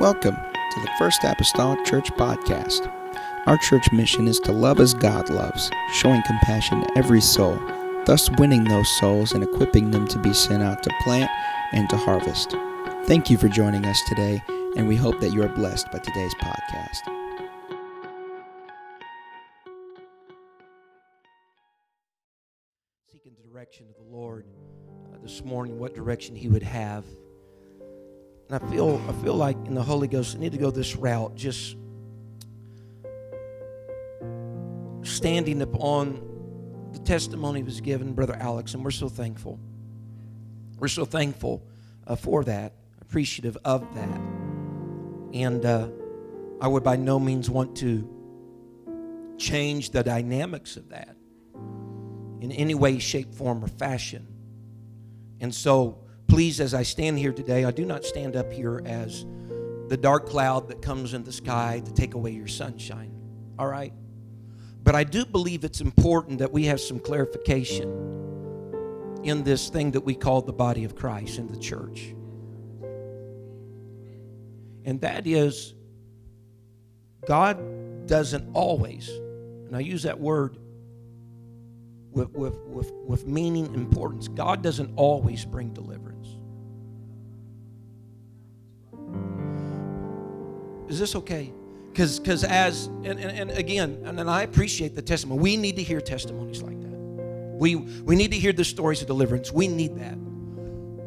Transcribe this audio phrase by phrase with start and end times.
[0.00, 2.90] Welcome to the First Apostolic Church Podcast.
[3.44, 7.60] Our church mission is to love as God loves, showing compassion to every soul,
[8.06, 11.30] thus winning those souls and equipping them to be sent out to plant
[11.72, 12.52] and to harvest.
[13.04, 14.42] Thank you for joining us today,
[14.74, 17.02] and we hope that you are blessed by today's podcast.
[23.12, 24.46] Seeking the direction of the Lord
[25.12, 27.04] uh, this morning, what direction He would have.
[28.50, 30.96] And I feel, I feel like in the Holy Ghost, I need to go this
[30.96, 31.76] route, just
[35.02, 36.20] standing upon
[36.92, 39.60] the testimony was given, Brother Alex, and we're so thankful.
[40.80, 41.62] We're so thankful
[42.08, 44.20] uh, for that, appreciative of that.
[45.32, 45.86] And uh,
[46.60, 51.14] I would by no means want to change the dynamics of that
[52.40, 54.26] in any way, shape, form, or fashion.
[55.38, 55.99] And so,
[56.30, 59.26] please, as I stand here today, I do not stand up here as
[59.88, 63.12] the dark cloud that comes in the sky to take away your sunshine.
[63.58, 63.92] All right?
[64.84, 67.88] But I do believe it's important that we have some clarification
[69.24, 72.14] in this thing that we call the body of Christ in the church.
[74.84, 75.74] And that is,
[77.26, 80.58] God doesn't always, and I use that word
[82.12, 84.28] with, with, with, with meaning importance.
[84.28, 86.19] God doesn't always bring deliverance.
[90.90, 91.52] Is this okay?
[91.92, 95.40] Because because as and, and, and again, and, and I appreciate the testimony.
[95.40, 96.88] We need to hear testimonies like that.
[96.90, 99.52] We we need to hear the stories of deliverance.
[99.52, 100.18] We need that.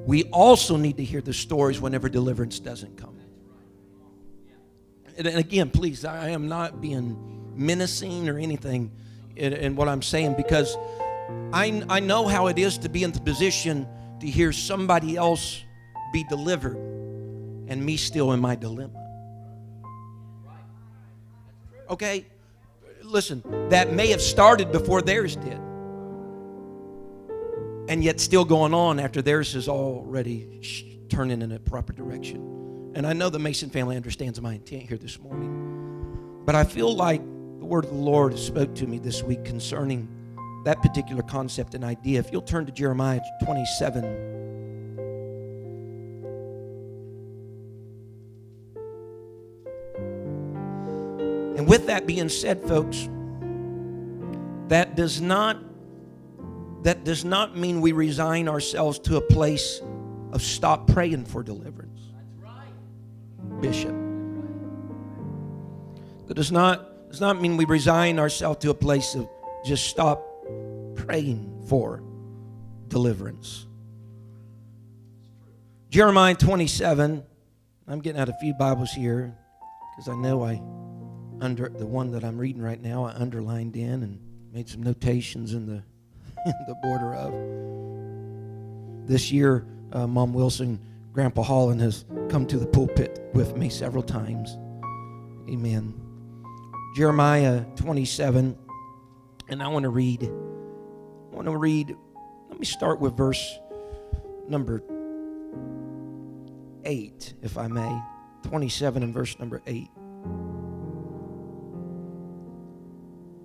[0.07, 3.17] We also need to hear the stories whenever deliverance doesn't come.
[5.17, 8.91] And, again, please, I am not being menacing or anything
[9.35, 10.75] in, in what I'm saying because
[11.53, 13.87] I, I know how it is to be in the position
[14.21, 15.61] to hear somebody else
[16.11, 16.77] be delivered
[17.67, 19.02] and me still in my dilemma.
[21.93, 22.25] Okay?
[23.03, 25.59] Listen, that may have started before theirs did.
[27.87, 32.91] And yet still going on after theirs is already sh- turning in a proper direction.
[32.95, 36.41] And I know the Mason family understands my intent here this morning.
[36.45, 37.21] But I feel like
[37.59, 40.07] the word of the Lord spoke to me this week concerning
[40.65, 42.19] that particular concept and idea.
[42.19, 44.52] If you'll turn to Jeremiah 27.
[51.63, 53.07] And with that being said, folks,
[54.67, 55.57] that does not
[56.83, 59.79] that does not mean we resign ourselves to a place
[60.33, 62.01] of stop praying for deliverance.
[63.61, 63.95] Bishop.
[66.27, 69.29] That does not does not mean we resign ourselves to a place of
[69.63, 70.21] just stop
[70.95, 72.03] praying for
[72.89, 73.67] deliverance.
[75.89, 77.23] Jeremiah 27.
[77.87, 79.33] I'm getting out a few Bibles here
[79.95, 80.61] because I know I
[81.43, 84.19] under the one that I'm reading right now I underlined in and
[84.53, 85.83] made some notations in the
[86.45, 87.33] in the border of.
[89.07, 90.79] This year, uh, Mom Wilson,
[91.11, 94.57] Grandpa Holland has come to the pulpit with me several times.
[95.49, 95.93] Amen.
[96.95, 98.57] Jeremiah 27,
[99.49, 100.23] and I want to read.
[100.23, 101.95] I want to read.
[102.49, 103.59] Let me start with verse
[104.47, 104.83] number
[106.85, 108.01] 8, if I may.
[108.43, 109.89] 27 and verse number 8.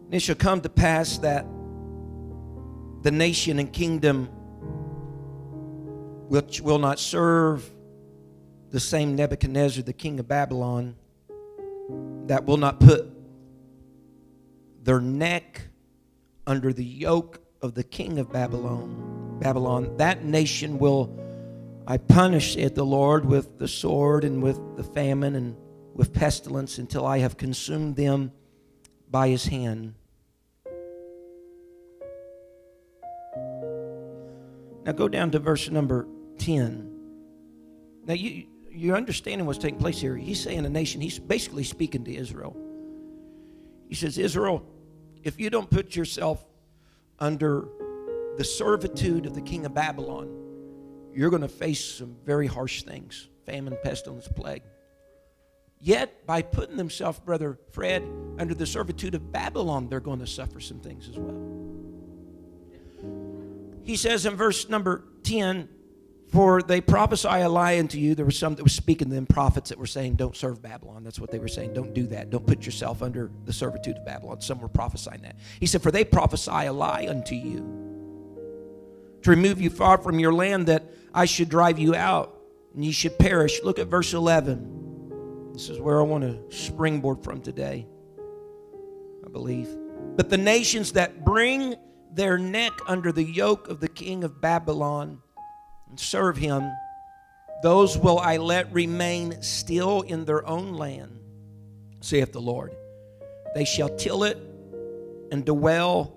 [0.09, 1.45] And it shall come to pass that
[3.03, 4.25] the nation and kingdom
[6.29, 7.71] which will not serve
[8.71, 10.97] the same Nebuchadnezzar, the king of Babylon,
[12.27, 13.07] that will not put
[14.83, 15.61] their neck
[16.47, 21.15] under the yoke of the king of Babylon, Babylon, that nation will
[21.87, 25.55] I punish, it, the Lord, with the sword and with the famine and
[25.93, 28.33] with pestilence until I have consumed them
[29.11, 29.95] by his hand.
[34.85, 36.07] Now go down to verse number
[36.39, 36.91] 10.
[38.07, 40.17] Now you you're understanding what's taking place here.
[40.17, 42.57] He's saying a nation, he's basically speaking to Israel.
[43.89, 44.65] He says, Israel,
[45.23, 46.45] if you don't put yourself
[47.19, 47.67] under
[48.37, 50.29] the servitude of the king of Babylon,
[51.13, 54.63] you're going to face some very harsh things famine, pestilence, plague.
[55.81, 58.03] Yet, by putting themselves, Brother Fred,
[58.39, 61.59] under the servitude of Babylon, they're going to suffer some things as well.
[63.85, 65.69] He says in verse number 10,
[66.33, 68.17] For they prophesy a lie unto you.
[68.17, 71.05] There were some that were speaking to them, prophets that were saying, Don't serve Babylon.
[71.05, 71.75] That's what they were saying.
[71.75, 72.29] Don't do that.
[72.31, 74.41] Don't put yourself under the servitude of Babylon.
[74.41, 75.37] Some were prophesying that.
[75.61, 77.87] He said, For they prophesy a lie unto you
[79.23, 82.39] to remove you far from your land that I should drive you out
[82.75, 83.61] and ye should perish.
[83.63, 84.78] Look at verse 11.
[85.59, 87.85] This is where I want to springboard from today,
[89.27, 89.69] I believe.
[90.15, 91.75] But the nations that bring
[92.13, 95.21] their neck under the yoke of the king of Babylon
[95.91, 96.71] and serve him,
[97.65, 101.19] those will I let remain still in their own land,
[102.03, 102.77] saith the Lord.
[103.57, 104.39] They shall till it
[105.33, 106.17] and dwell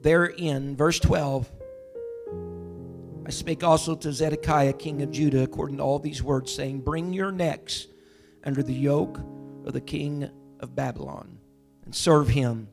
[0.00, 0.74] therein.
[0.74, 1.48] Verse 12
[3.24, 7.12] I spake also to Zedekiah, king of Judah, according to all these words, saying, Bring
[7.12, 7.86] your necks
[8.44, 9.18] under the yoke
[9.66, 10.28] of the king
[10.60, 11.38] of Babylon,
[11.84, 12.68] and serve him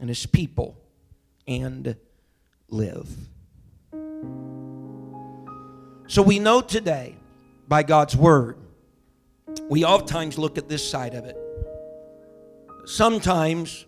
[0.00, 0.76] and his people,
[1.46, 1.96] and
[2.68, 3.08] live.
[6.08, 7.16] So we know today,
[7.68, 8.56] by God's word,
[9.68, 11.36] we oftentimes look at this side of it.
[12.84, 13.86] Sometimes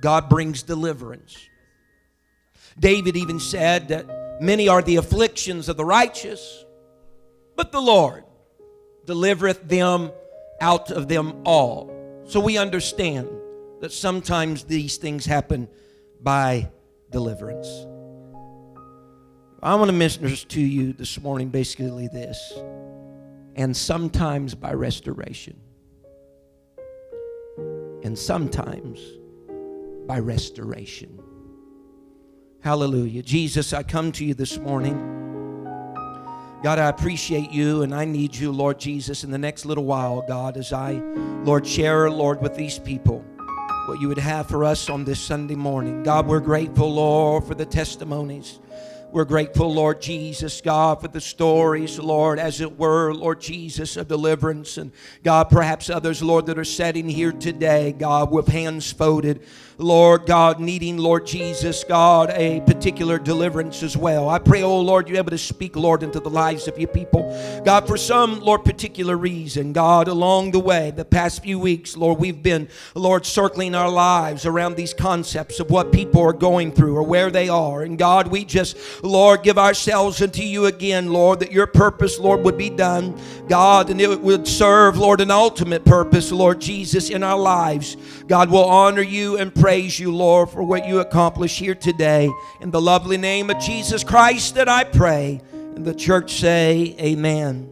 [0.00, 1.36] God brings deliverance.
[2.78, 4.06] David even said that
[4.40, 6.64] Many are the afflictions of the righteous,
[7.56, 8.24] but the Lord
[9.06, 10.10] delivereth them
[10.60, 11.90] out of them all.
[12.26, 13.28] So we understand
[13.80, 15.68] that sometimes these things happen
[16.20, 16.70] by
[17.10, 17.68] deliverance.
[19.62, 22.52] I want to minister to you this morning basically this,
[23.54, 25.58] and sometimes by restoration,
[28.02, 29.00] and sometimes
[30.06, 31.20] by restoration.
[32.60, 33.22] Hallelujah.
[33.22, 35.25] Jesus, I come to you this morning.
[36.66, 40.20] God, I appreciate you and I need you, Lord Jesus, in the next little while,
[40.22, 40.94] God, as I,
[41.44, 43.24] Lord, share, Lord, with these people
[43.86, 46.02] what you would have for us on this Sunday morning.
[46.02, 48.58] God, we're grateful, Lord, for the testimonies.
[49.12, 54.08] We're grateful, Lord Jesus, God, for the stories, Lord, as it were, Lord Jesus, of
[54.08, 54.76] deliverance.
[54.76, 54.90] And
[55.22, 59.42] God, perhaps others, Lord, that are sitting here today, God, with hands folded,
[59.78, 64.28] Lord God, needing, Lord Jesus, God, a particular deliverance as well.
[64.30, 67.22] I pray, oh Lord, you're able to speak, Lord, into the lives of your people.
[67.62, 72.18] God, for some, Lord, particular reason, God, along the way, the past few weeks, Lord,
[72.18, 76.96] we've been, Lord, circling our lives around these concepts of what people are going through
[76.96, 77.82] or where they are.
[77.82, 82.42] And God, we just, Lord, give ourselves unto you again, Lord, that your purpose, Lord,
[82.44, 87.22] would be done, God, and it would serve, Lord, an ultimate purpose, Lord Jesus, in
[87.22, 87.98] our lives.
[88.26, 92.30] God will honor you and praise you, Lord, for what you accomplish here today.
[92.60, 95.40] In the lovely name of Jesus Christ that I pray.
[95.52, 97.68] And the church say, Amen.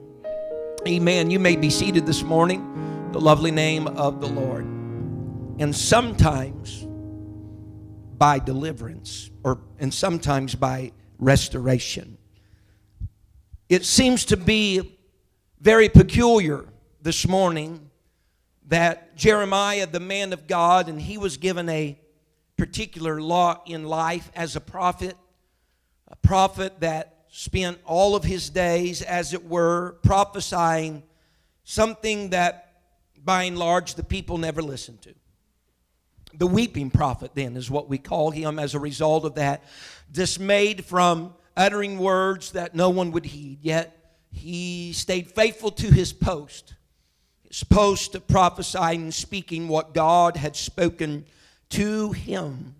[0.88, 1.31] Amen.
[1.31, 3.11] You may be seated this morning.
[3.12, 4.64] The lovely name of the Lord.
[4.64, 6.85] And sometimes
[8.19, 10.90] by deliverance, or and sometimes by
[11.20, 12.19] restoration.
[13.69, 14.99] It seems to be
[15.61, 16.64] very peculiar
[17.02, 17.88] this morning
[18.66, 21.99] that Jeremiah, the man of God, and he was given a
[22.56, 25.16] particular law in life as a prophet,
[26.08, 31.02] a prophet that spent all of his days, as it were, prophesying
[31.64, 32.72] something that
[33.25, 35.14] by and large the people never listened to.
[36.37, 39.64] The weeping prophet, then, is what we call him as a result of that,
[40.11, 46.12] dismayed from uttering words that no one would heed, yet he stayed faithful to his
[46.12, 46.75] post,
[47.54, 51.24] his to prophesy and speaking what God had spoken
[51.70, 52.74] to him.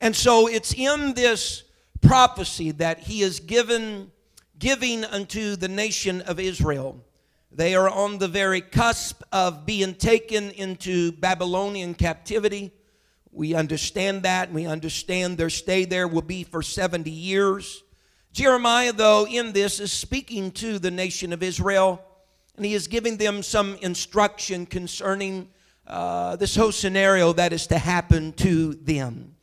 [0.00, 1.62] And so it's in this
[2.02, 4.10] prophecy that he is given
[4.58, 7.02] giving unto the nation of Israel.
[7.50, 12.70] They are on the very cusp of being taken into Babylonian captivity.
[13.32, 14.52] We understand that.
[14.52, 17.82] We understand their stay there will be for 70 years.
[18.32, 22.04] Jeremiah, though, in this is speaking to the nation of Israel,
[22.56, 25.48] and he is giving them some instruction concerning
[25.86, 29.34] uh, this whole scenario that is to happen to them.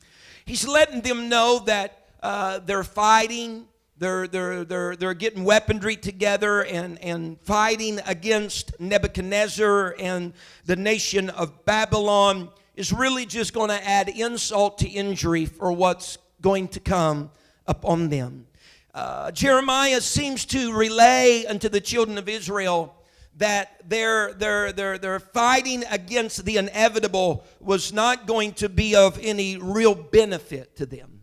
[0.46, 6.64] He's letting them know that uh, they're fighting, they're, they're, they're, they're getting weaponry together
[6.64, 10.34] and, and fighting against Nebuchadnezzar and
[10.66, 16.18] the nation of Babylon is really just going to add insult to injury for what's
[16.42, 17.30] going to come
[17.68, 18.48] upon them.
[18.94, 22.96] Uh, Jeremiah seems to relay unto the children of Israel
[23.38, 29.18] that their, their, their, their fighting against the inevitable was not going to be of
[29.22, 31.22] any real benefit to them.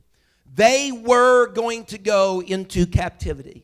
[0.54, 3.62] They were going to go into captivity.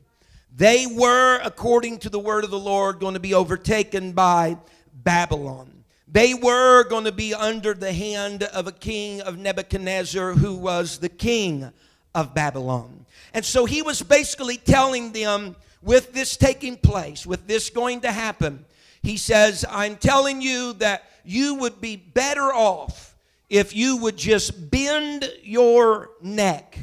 [0.55, 4.59] They were, according to the word of the Lord, going to be overtaken by
[4.93, 5.85] Babylon.
[6.07, 10.99] They were going to be under the hand of a king of Nebuchadnezzar who was
[10.99, 11.73] the king
[12.15, 13.07] of Babylon.
[13.33, 18.13] And so he was basically telling them, with this taking place, with this going to
[18.13, 18.65] happen,
[19.03, 23.17] he says, I'm telling you that you would be better off
[23.51, 26.79] if you would just bend your neck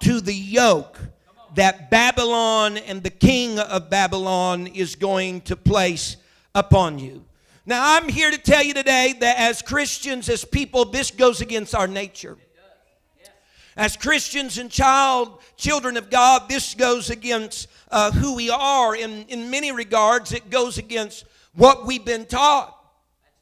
[0.00, 0.98] to the yoke
[1.54, 6.16] that Babylon and the king of Babylon is going to place
[6.54, 7.24] upon you.
[7.66, 11.74] Now, I'm here to tell you today that as Christians, as people, this goes against
[11.74, 12.38] our nature.
[13.76, 18.94] As Christians and child, children of God, this goes against uh, who we are.
[18.94, 22.74] In, in many regards, it goes against what we've been taught.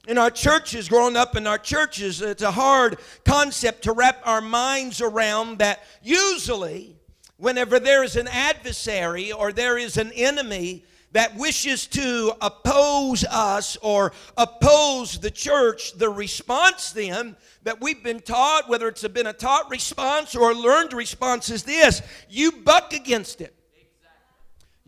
[0.08, 4.40] In our churches, growing up in our churches, it's a hard concept to wrap our
[4.40, 6.96] minds around that usually,
[7.38, 13.76] whenever there is an adversary or there is an enemy that wishes to oppose us
[13.82, 17.34] or oppose the church, the response then
[17.64, 21.64] that we've been taught, whether it's been a taught response or a learned response, is
[21.64, 23.55] this you buck against it.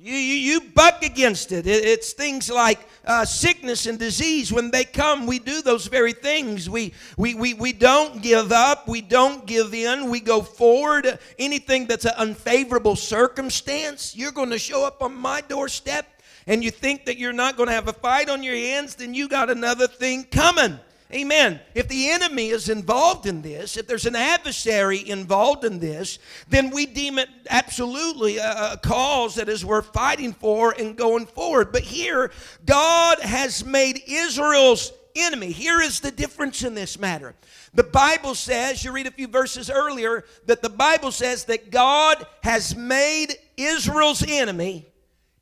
[0.00, 1.67] You, you, you buck against it.
[1.67, 4.52] it it's things like uh, sickness and disease.
[4.52, 6.71] When they come, we do those very things.
[6.71, 8.87] We, we, we, we don't give up.
[8.87, 10.09] We don't give in.
[10.09, 11.19] We go forward.
[11.37, 16.07] Anything that's an unfavorable circumstance, you're going to show up on my doorstep
[16.47, 19.14] and you think that you're not going to have a fight on your hands, then
[19.14, 20.78] you got another thing coming.
[21.10, 21.58] Amen.
[21.74, 26.18] If the enemy is involved in this, if there's an adversary involved in this,
[26.50, 31.72] then we deem it absolutely a, cause that is worth fighting for and going forward.
[31.72, 32.30] But here,
[32.66, 35.50] God has made Israel's enemy.
[35.50, 37.34] Here is the difference in this matter.
[37.72, 42.26] The Bible says, you read a few verses earlier, that the Bible says that God
[42.42, 44.86] has made Israel's enemy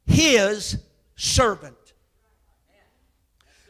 [0.07, 0.79] his
[1.17, 1.77] servant.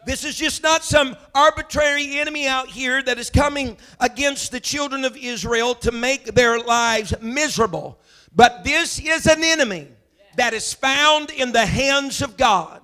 [0.06, 5.04] This is just not some arbitrary enemy out here that is coming against the children
[5.04, 7.98] of Israel to make their lives miserable.
[8.32, 9.88] But this is an enemy
[10.36, 12.82] that is found in the hands of God.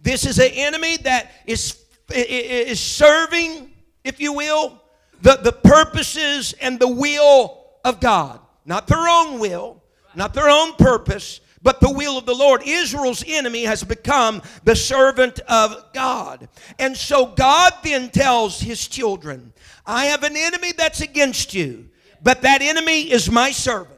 [0.00, 3.70] This is an enemy that is, is serving,
[4.02, 4.80] if you will,
[5.20, 8.40] the, the purposes and the will of God.
[8.64, 9.82] Not their own will,
[10.14, 12.62] not their own purpose, but the will of the Lord.
[12.64, 16.48] Israel's enemy has become the servant of God.
[16.78, 19.52] And so God then tells his children,
[19.84, 21.88] I have an enemy that's against you,
[22.22, 23.93] but that enemy is my servant.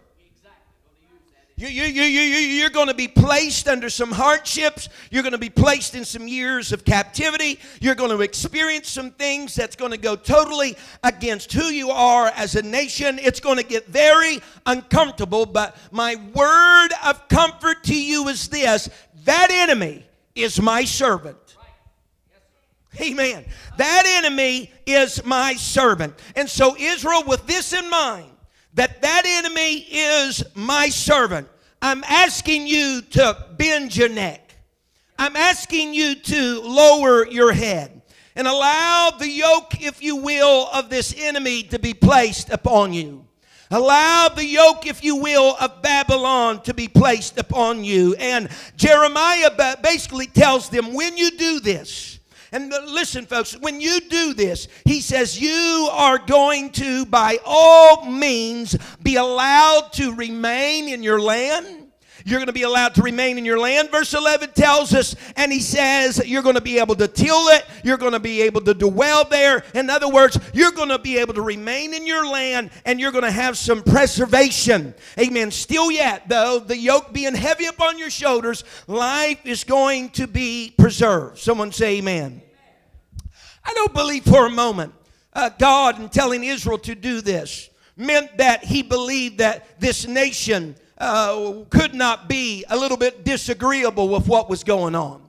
[1.59, 4.91] You, you, you, you, you're going to be placed under some hardships.
[5.11, 7.59] You're going to be placed in some years of captivity.
[7.81, 12.27] You're going to experience some things that's going to go totally against who you are
[12.37, 13.19] as a nation.
[13.23, 15.47] It's going to get very uncomfortable.
[15.47, 18.91] But my word of comfort to you is this
[19.25, 21.39] that enemy is my servant.
[23.01, 23.47] Amen.
[23.79, 26.15] That enemy is my servant.
[26.35, 28.31] And so, Israel, with this in mind,
[28.77, 31.49] that that enemy is my servant.
[31.83, 34.55] I'm asking you to bend your neck.
[35.19, 38.03] I'm asking you to lower your head
[38.35, 43.27] and allow the yoke, if you will, of this enemy to be placed upon you.
[43.71, 48.15] Allow the yoke, if you will, of Babylon to be placed upon you.
[48.17, 49.51] And Jeremiah
[49.83, 52.16] basically tells them when you do this,
[52.57, 58.07] and listen, folks, when you do this, he says you are going to, by all
[58.07, 61.87] means, be allowed to remain in your land.
[62.25, 63.91] You're going to be allowed to remain in your land.
[63.91, 67.65] Verse 11 tells us, and he says, you're going to be able to till it.
[67.85, 69.63] You're going to be able to dwell there.
[69.75, 73.13] In other words, you're going to be able to remain in your land and you're
[73.13, 74.95] going to have some preservation.
[75.21, 75.53] Amen.
[75.53, 80.75] Still yet, though, the yoke being heavy upon your shoulders, life is going to be
[80.77, 81.39] preserved.
[81.39, 82.43] Someone say amen.
[83.67, 84.95] I don't believe for a moment
[85.33, 90.77] uh, God in telling Israel to do this meant that he believed that this nation
[90.99, 95.21] uh, could not be a little bit disagreeable with what was going on,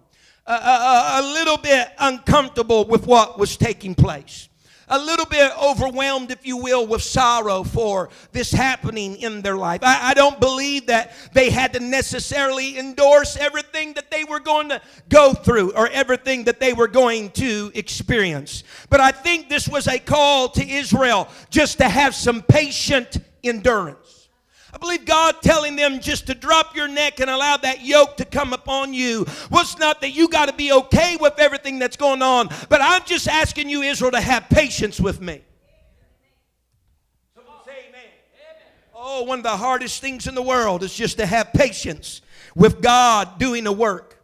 [0.46, 4.47] uh, uh, uh a little bit uncomfortable with what was taking place
[4.90, 9.82] a little bit overwhelmed, if you will, with sorrow for this happening in their life.
[9.84, 14.70] I, I, don't believe that they had to necessarily endorse everything that they were going
[14.70, 18.64] to go through or everything that they were going to experience.
[18.90, 24.07] But I think this was a call to Israel just to have some patient endurance.
[24.74, 28.26] I believe God telling them just to drop your neck and allow that yoke to
[28.26, 32.22] come upon you was not that you got to be okay with everything that's going
[32.22, 35.42] on, but I'm just asking you, Israel, to have patience with me.
[37.34, 38.10] Someone say amen.
[38.94, 42.22] Oh, one of the hardest things in the world is just to have patience
[42.54, 44.17] with God doing the work.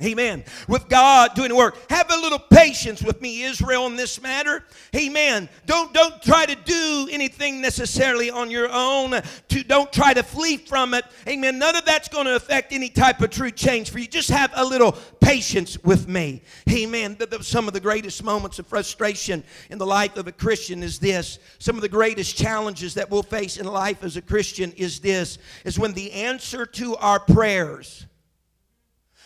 [0.00, 0.44] Amen.
[0.68, 1.76] With God doing the work.
[1.90, 4.62] Have a little patience with me, Israel, in this matter.
[4.94, 5.48] Amen.
[5.66, 9.20] Don't, don't try to do anything necessarily on your own.
[9.48, 11.04] To, don't try to flee from it.
[11.26, 11.58] Amen.
[11.58, 14.06] None of that's going to affect any type of true change for you.
[14.06, 16.42] Just have a little patience with me.
[16.70, 17.16] Amen.
[17.18, 20.84] The, the, some of the greatest moments of frustration in the life of a Christian
[20.84, 21.40] is this.
[21.58, 25.38] Some of the greatest challenges that we'll face in life as a Christian is this.
[25.64, 28.06] Is when the answer to our prayers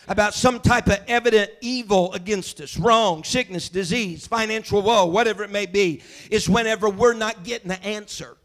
[0.07, 5.49] about some type of evident evil against us, wrong, sickness, disease, financial woe, whatever it
[5.49, 8.37] may be, is whenever we're not getting the answer.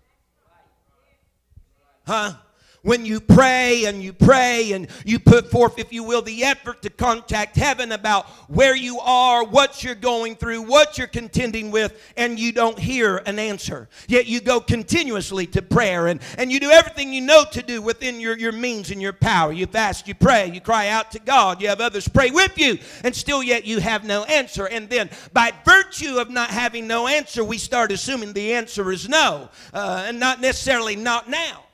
[2.06, 2.34] Huh?
[2.82, 6.82] When you pray and you pray and you put forth, if you will, the effort
[6.82, 12.00] to contact heaven about where you are, what you're going through, what you're contending with,
[12.16, 13.88] and you don't hear an answer.
[14.06, 17.82] Yet you go continuously to prayer and, and you do everything you know to do
[17.82, 19.52] within your, your means and your power.
[19.52, 22.78] You fast, you pray, you cry out to God, you have others pray with you,
[23.04, 24.66] and still yet you have no answer.
[24.66, 29.08] And then by virtue of not having no answer, we start assuming the answer is
[29.08, 31.64] no, uh, and not necessarily not now.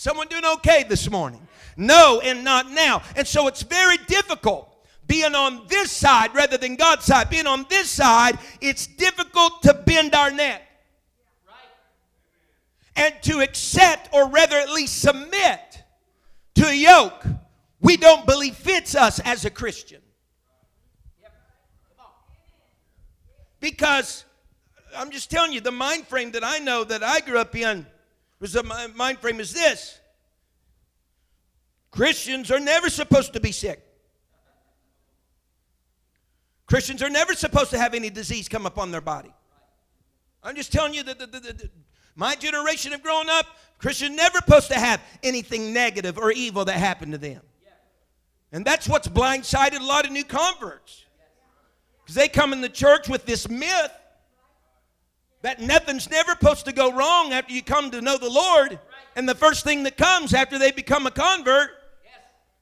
[0.00, 1.46] Someone doing okay this morning?
[1.76, 3.02] No, and not now.
[3.16, 4.74] And so it's very difficult
[5.06, 7.28] being on this side rather than God's side.
[7.28, 10.62] Being on this side, it's difficult to bend our neck
[12.96, 15.84] and to accept, or rather at least submit
[16.54, 17.26] to a yoke
[17.82, 20.00] we don't believe fits us as a Christian.
[23.60, 24.24] Because
[24.96, 27.84] I'm just telling you, the mind frame that I know that I grew up in
[28.40, 28.62] was the
[28.96, 30.00] mind frame is this
[31.90, 33.84] Christians are never supposed to be sick.
[36.66, 39.32] Christians are never supposed to have any disease come upon their body.
[40.42, 41.70] I'm just telling you that the, the, the,
[42.14, 43.46] my generation have grown up,
[43.78, 47.42] Christians never supposed to have anything negative or evil that happened to them.
[48.52, 51.04] And that's what's blindsided a lot of new converts.
[52.02, 53.92] Because they come in the church with this myth
[55.42, 58.78] that nothing's never supposed to go wrong after you come to know the Lord.
[59.16, 61.70] And the first thing that comes after they become a convert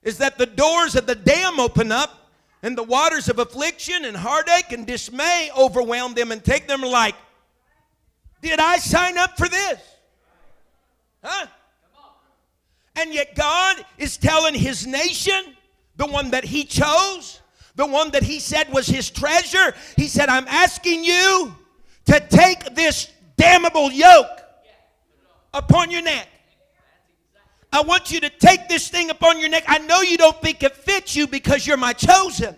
[0.03, 2.31] is that the doors of the dam open up
[2.63, 7.15] and the waters of affliction and heartache and dismay overwhelm them and take them like,
[8.43, 9.81] Did I sign up for this?
[11.23, 11.47] Huh?
[12.97, 15.55] And yet God is telling his nation,
[15.97, 17.41] the one that he chose,
[17.77, 21.55] the one that he said was his treasure, he said, I'm asking you
[22.07, 24.41] to take this damnable yoke
[25.53, 26.29] upon your neck.
[27.73, 29.65] I want you to take this thing upon your neck.
[29.67, 32.57] I know you don't think it fits you because you're my chosen.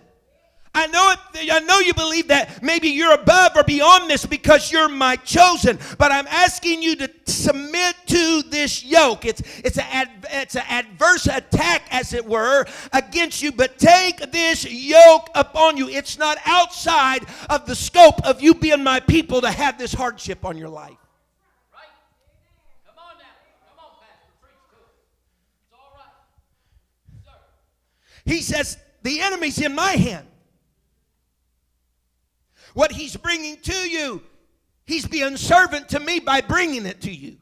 [0.73, 4.71] I know it, I know you believe that maybe you're above or beyond this because
[4.71, 9.25] you're my chosen, but I'm asking you to submit to this yoke.
[9.25, 13.51] It's it's an it's an adverse attack, as it were, against you.
[13.51, 15.89] But take this yoke upon you.
[15.89, 20.45] It's not outside of the scope of you being my people to have this hardship
[20.45, 20.97] on your life.
[21.73, 21.89] Right?
[22.47, 22.79] Amen.
[22.87, 23.25] Come on now.
[25.67, 27.41] It's all right.
[28.25, 30.29] He says, The enemy's in my hand.
[32.75, 34.23] What he's bringing to you,
[34.87, 37.37] he's being servant to me by bringing it to you.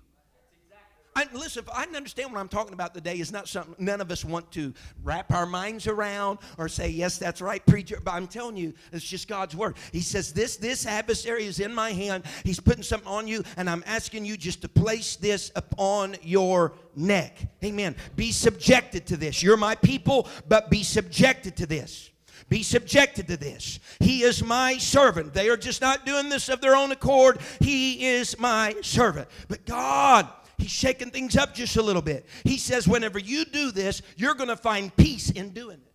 [1.19, 4.25] I, listen, I understand what I'm talking about today is not something none of us
[4.25, 7.99] want to wrap our minds around or say, yes, that's right, preacher.
[8.01, 9.79] But I'm telling you, it's just God's word.
[9.91, 12.23] He says, this, this adversary is in my hand.
[12.45, 16.75] He's putting something on you, and I'm asking you just to place this upon your
[16.95, 17.37] neck.
[17.65, 17.97] Amen.
[18.15, 19.43] Be subjected to this.
[19.43, 22.11] You're my people, but be subjected to this
[22.49, 23.79] be subjected to this.
[24.01, 25.35] He is my servant.
[25.35, 27.41] They are just not doing this of their own accord.
[27.61, 29.29] He is my servant.
[29.49, 32.27] But God He's shaking things up just a little bit.
[32.43, 35.93] He says, whenever you do this, you're going to find peace in doing it.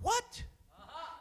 [0.00, 0.44] What?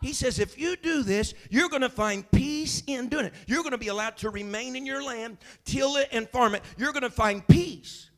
[0.02, 3.34] He says, if you do this, you're going to find peace in doing it.
[3.48, 6.64] You're going to be allowed to remain in your land, till it and farm it.
[6.78, 8.10] You're going to find peace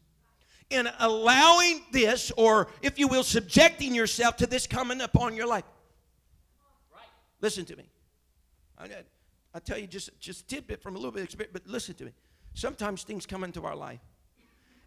[0.69, 5.63] in allowing this, or if you will, subjecting yourself to this coming upon your life.
[6.93, 7.03] Right.
[7.41, 7.85] Listen to me.
[8.77, 12.05] I tell you just just tidbit from a little bit of experience, but listen to
[12.05, 12.11] me.
[12.53, 14.01] Sometimes things come into our life,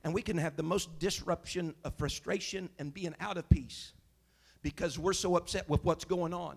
[0.05, 3.93] and we can have the most disruption of frustration and being out of peace
[4.63, 6.57] because we're so upset with what's going on.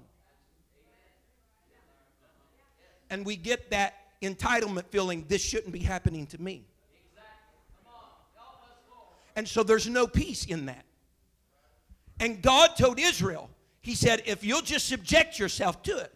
[3.09, 6.65] And we get that entitlement feeling this shouldn't be happening to me.
[9.35, 10.85] And so there's no peace in that.
[12.19, 13.49] And God told Israel,
[13.81, 16.13] He said, if you'll just subject yourself to it,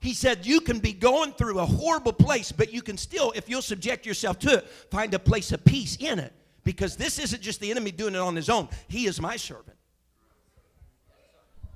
[0.00, 3.48] he said, You can be going through a horrible place, but you can still, if
[3.48, 6.32] you'll subject yourself to it, find a place of peace in it.
[6.64, 9.76] Because this isn't just the enemy doing it on his own, he is my servant.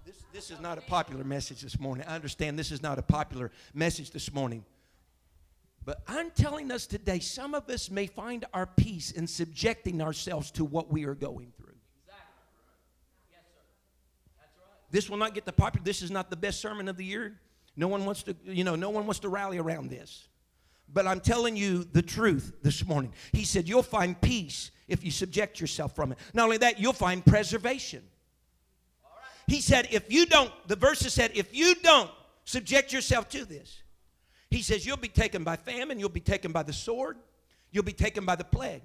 [0.04, 2.04] This, this is not a popular message this morning.
[2.08, 4.64] I understand this is not a popular message this morning.
[5.90, 10.52] But I'm telling us today, some of us may find our peace in subjecting ourselves
[10.52, 11.74] to what we are going through.
[12.04, 12.32] Exactly.
[13.32, 13.62] Yes, sir.
[14.38, 14.92] That's right.
[14.92, 15.82] This will not get the popular.
[15.84, 17.40] This is not the best sermon of the year.
[17.74, 20.28] No one wants to, you know, no one wants to rally around this.
[20.92, 23.12] But I'm telling you the truth this morning.
[23.32, 26.18] He said, You'll find peace if you subject yourself from it.
[26.32, 28.04] Not only that, you'll find preservation.
[29.48, 32.12] He said, If you don't, the verses said, If you don't
[32.44, 33.82] subject yourself to this,
[34.50, 37.16] he says, You'll be taken by famine, you'll be taken by the sword,
[37.70, 38.82] you'll be taken by the plague.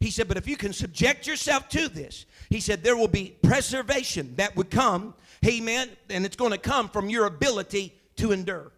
[0.00, 3.36] He said, But if you can subject yourself to this, he said, there will be
[3.42, 8.72] preservation that would come, amen, and it's going to come from your ability to endure.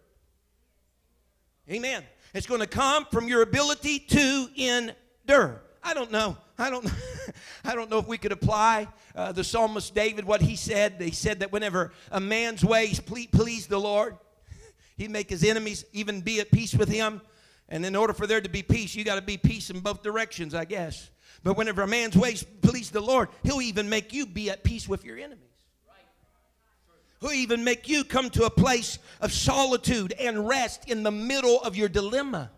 [1.69, 2.03] Amen.
[2.33, 5.61] It's going to come from your ability to endure.
[5.83, 6.37] I don't know.
[6.57, 6.89] I don't.
[7.63, 10.95] I don't know if we could apply uh, the psalmist David what he said.
[10.99, 14.17] He said that whenever a man's ways please, please the Lord,
[14.97, 17.21] he'd make his enemies even be at peace with him.
[17.69, 20.03] And in order for there to be peace, you got to be peace in both
[20.03, 21.09] directions, I guess.
[21.43, 24.87] But whenever a man's ways please the Lord, he'll even make you be at peace
[24.87, 25.47] with your enemies.
[27.21, 31.61] He'll even make you come to a place of solitude and rest in the middle
[31.61, 32.49] of your dilemma.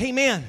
[0.00, 0.44] Amen.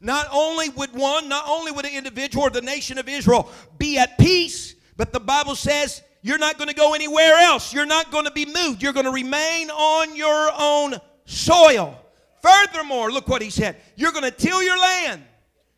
[0.00, 3.98] Not only would one, not only would an individual or the nation of Israel be
[3.98, 7.72] at peace, but the Bible says you're not going to go anywhere else.
[7.72, 8.82] You're not going to be moved.
[8.82, 11.98] You're going to remain on your own soil.
[12.42, 13.76] Furthermore, look what he said.
[13.96, 15.22] You're going to till your land.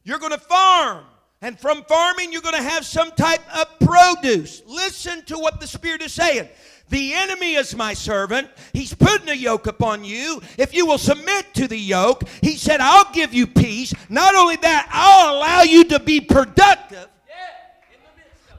[0.04, 1.04] You're going to farm.
[1.40, 4.62] And from farming, you're going to have some type of produce.
[4.66, 6.48] Listen to what the Spirit is saying.
[6.88, 8.48] The enemy is my servant.
[8.72, 10.40] He's putting a yoke upon you.
[10.58, 13.94] If you will submit to the yoke, he said, I'll give you peace.
[14.08, 17.08] Not only that, I'll allow you to be productive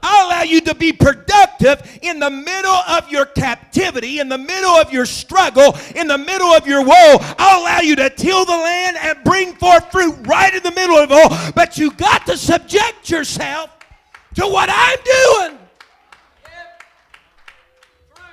[0.06, 4.72] I'll allow you to be productive in the middle of your captivity, in the middle
[4.72, 7.16] of your struggle, in the middle of your woe.
[7.38, 10.96] I'll allow you to till the land and bring forth fruit right in the middle
[10.96, 11.52] of all.
[11.54, 13.70] But you got to subject yourself
[14.34, 14.98] to what I'm
[15.48, 15.58] doing.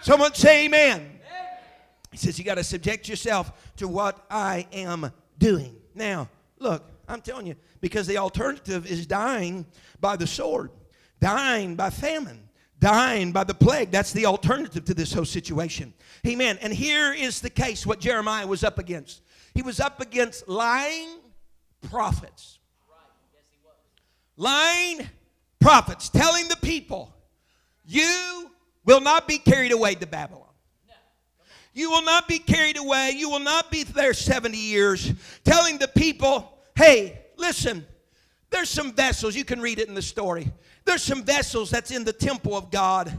[0.02, 1.20] Someone say amen.
[2.12, 5.78] He says you got to subject yourself to what I am doing.
[5.96, 6.28] Now,
[6.60, 9.66] look, I'm telling you, because the alternative is dying
[10.02, 10.72] by the sword
[11.22, 13.92] dying by famine, dying by the plague.
[13.92, 15.94] That's the alternative to this whole situation.
[16.28, 16.58] Amen.
[16.62, 19.22] And here is the case what Jeremiah was up against.
[19.54, 21.10] He was up against lying
[21.90, 22.60] prophets.
[24.36, 25.08] Lying
[25.60, 27.16] prophets telling the people,
[27.86, 28.50] you
[28.86, 30.48] will not be carried away to Babylon.
[31.74, 33.14] You will not be carried away.
[33.16, 35.14] You will not be there 70 years
[35.46, 37.86] telling the people, hey, listen,
[38.50, 40.52] there's some vessels, you can read it in the story.
[40.86, 43.16] There's some vessels that's in the temple of God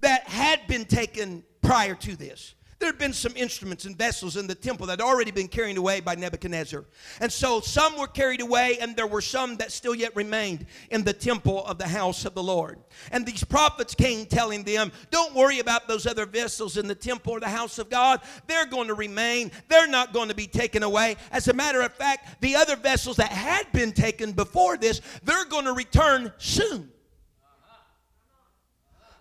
[0.00, 2.54] that had been taken prior to this.
[2.78, 5.78] There had been some instruments and vessels in the temple that had already been carried
[5.78, 6.84] away by Nebuchadnezzar.
[7.20, 11.02] And so some were carried away, and there were some that still yet remained in
[11.02, 12.78] the temple of the house of the Lord.
[13.10, 17.32] And these prophets came telling them, Don't worry about those other vessels in the temple
[17.32, 18.20] or the house of God.
[18.46, 21.16] They're going to remain, they're not going to be taken away.
[21.32, 25.46] As a matter of fact, the other vessels that had been taken before this, they're
[25.46, 26.92] going to return soon.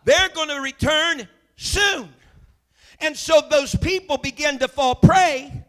[0.08, 2.08] They're going to return soon.
[3.02, 5.66] And so those people began to fall prey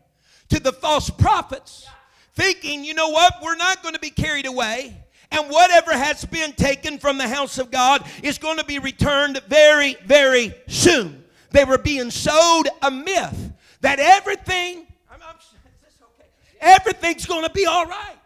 [0.50, 1.88] to the false prophets,
[2.34, 4.96] thinking, you know what, we're not going to be carried away.
[5.32, 9.42] And whatever has been taken from the house of God is going to be returned
[9.48, 11.24] very, very soon.
[11.50, 16.28] They were being sowed a myth that everything, I'm, I'm, okay?
[16.60, 18.16] everything's going to be all right.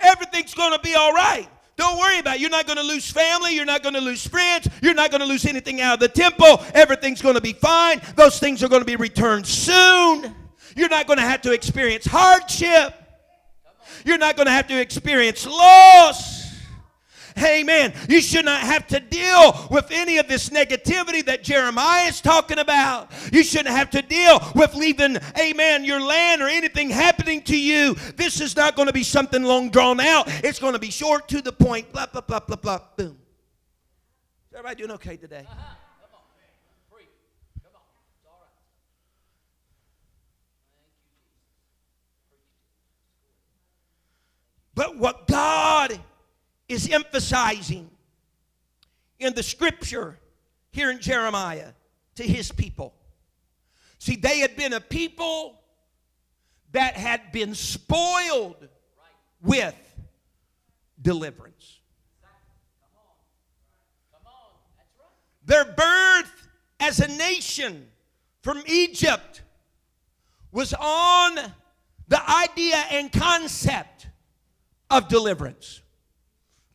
[0.00, 1.48] Everything's going to be all right.
[1.76, 2.40] Don't worry about it.
[2.40, 3.54] You're not going to lose family.
[3.54, 4.68] You're not going to lose friends.
[4.82, 6.64] You're not going to lose anything out of the temple.
[6.72, 8.00] Everything's going to be fine.
[8.14, 10.34] Those things are going to be returned soon.
[10.74, 12.94] You're not going to have to experience hardship.
[14.04, 16.35] You're not going to have to experience loss.
[17.42, 17.92] Amen.
[18.08, 22.58] You should not have to deal with any of this negativity that Jeremiah is talking
[22.58, 23.10] about.
[23.30, 27.94] You shouldn't have to deal with leaving, amen, your land or anything happening to you.
[28.16, 30.24] This is not going to be something long drawn out.
[30.44, 31.92] It's going to be short to the point.
[31.92, 32.80] Blah, blah, blah, blah, blah.
[32.96, 33.18] Boom.
[34.48, 35.44] Is everybody doing okay today?
[35.46, 35.74] Uh-huh.
[36.00, 36.20] Come on.
[36.94, 37.70] Thank you, Peter.
[44.74, 46.00] But what God
[46.68, 47.90] is emphasizing
[49.18, 50.18] in the scripture
[50.70, 51.72] here in Jeremiah
[52.16, 52.94] to his people.
[53.98, 55.60] See, they had been a people
[56.72, 58.68] that had been spoiled
[59.40, 59.74] with
[61.00, 61.80] deliverance.
[65.44, 66.48] Their birth
[66.80, 67.86] as a nation
[68.42, 69.42] from Egypt
[70.50, 71.38] was on
[72.08, 74.08] the idea and concept
[74.90, 75.80] of deliverance.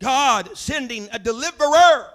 [0.02, 2.08] God sending a deliverer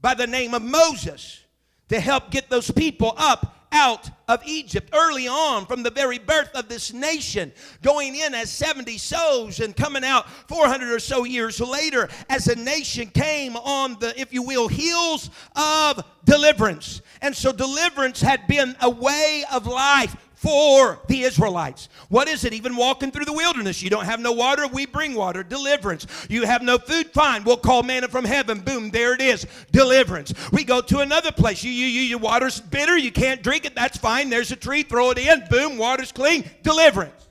[0.00, 1.40] by the name of Moses
[1.88, 6.50] to help get those people up out of Egypt early on from the very birth
[6.54, 7.52] of this nation,
[7.82, 12.56] going in as 70 souls and coming out 400 or so years later as a
[12.56, 17.02] nation came on the, if you will, heels of deliverance.
[17.22, 21.90] And so deliverance had been a way of life for the Israelites.
[22.08, 22.54] What is it?
[22.54, 25.42] Even walking through the wilderness, you don't have no water, we bring water.
[25.42, 26.06] Deliverance.
[26.30, 27.44] You have no food, fine.
[27.44, 28.60] We'll call manna from heaven.
[28.60, 29.46] Boom, there it is.
[29.70, 30.32] Deliverance.
[30.50, 31.62] We go to another place.
[31.62, 33.74] You, you, you, your water's bitter, you can't drink it.
[33.74, 34.30] That's fine.
[34.30, 35.44] There's a tree, throw it in.
[35.50, 36.48] Boom, water's clean.
[36.62, 37.28] Deliverance.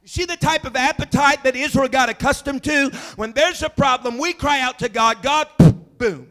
[0.00, 2.90] You see the type of appetite that Israel got accustomed to?
[3.16, 5.22] When there's a problem, we cry out to God.
[5.22, 5.48] God,
[5.98, 6.28] boom.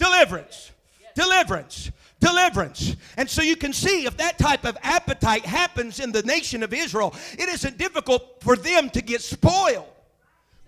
[0.00, 0.72] Deliverance.
[1.14, 1.92] Deliverance
[2.22, 2.96] deliverance.
[3.16, 6.72] And so you can see if that type of appetite happens in the nation of
[6.72, 9.88] Israel, it isn't difficult for them to get spoiled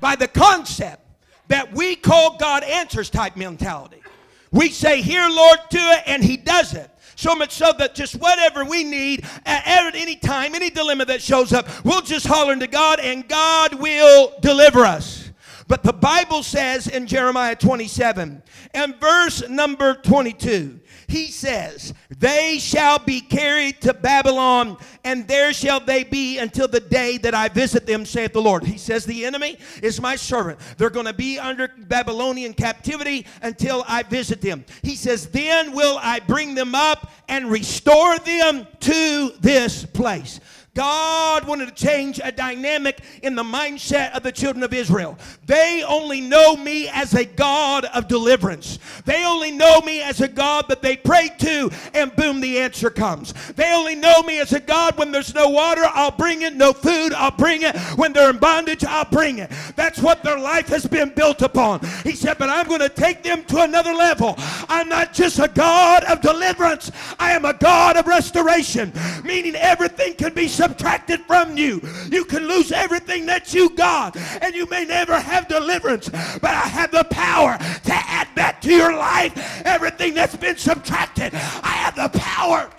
[0.01, 1.03] by the concept
[1.49, 4.03] that we call God answers type mentality.
[4.51, 6.91] We say, Here, Lord, do it, and He does it.
[7.17, 11.53] So much so that just whatever we need at any time, any dilemma that shows
[11.53, 15.31] up, we'll just holler into God and God will deliver us.
[15.69, 18.43] But the Bible says in Jeremiah 27
[18.75, 25.81] and verse number 22 he says, They shall be carried to Babylon, and there shall
[25.81, 28.65] they be until the day that I visit them, saith the Lord.
[28.65, 30.59] He says, The enemy is my servant.
[30.79, 34.65] They're going to be under Babylonian captivity until I visit them.
[34.83, 40.41] He says, Then will I bring them up and restore them to this place.
[40.75, 45.17] God wanted to change a dynamic in the mindset of the children of Israel.
[45.47, 48.81] They only know me as a God of deliverance.
[49.05, 52.91] They only know me as a God that they pray to, and boom, the answer
[52.91, 53.35] comes.
[53.53, 56.55] They only know me as a God when there's no water, I'll bring it.
[56.55, 57.77] No food, I'll bring it.
[57.97, 59.53] When they're in bondage, I'll bring it.
[59.77, 61.81] That's what their life has been built upon.
[62.03, 64.35] He said, But I'm going to take them to another level.
[64.69, 70.15] I'm not just a God of deliverance, I am a God of restoration, meaning everything
[70.15, 71.81] can be subtracted from you.
[72.11, 76.67] You can lose everything that you got, and you may never have deliverance, but I
[76.79, 81.35] have the power to add back to your life everything that's been subtracted.
[81.35, 82.71] I have the power.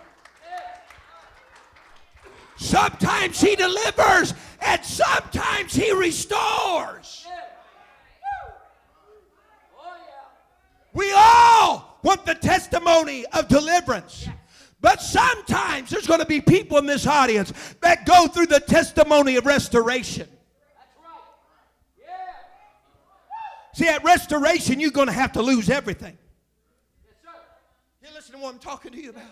[2.58, 7.28] Sometimes he delivers, and sometimes he restores.
[10.94, 14.28] We all want the testimony of deliverance.
[14.86, 19.36] But sometimes there's going to be people in this audience that go through the testimony
[19.36, 20.28] of restoration.
[23.74, 26.16] See, at restoration, you're going to have to lose everything.
[28.04, 29.24] You listen to what I'm talking to you about.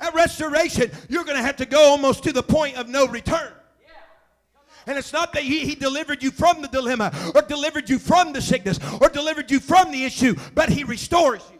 [0.00, 3.54] At restoration, you're going to have to go almost to the point of no return.
[4.86, 8.34] And it's not that he, he, delivered you from the dilemma or delivered you from
[8.34, 11.59] the sickness or delivered you from the issue, but he restores you.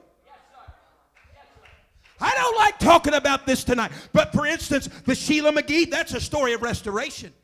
[2.40, 3.92] Don't like talking about this tonight.
[4.14, 7.34] But for instance, the Sheila McGee, that's a story of restoration.